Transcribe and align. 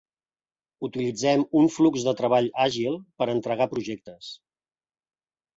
Utilitzem 0.87 1.43
un 1.61 1.69
flux 1.75 2.07
de 2.09 2.13
treball 2.21 2.49
àgil 2.65 2.97
per 3.21 3.29
entregar 3.35 3.69
projectes. 3.75 4.31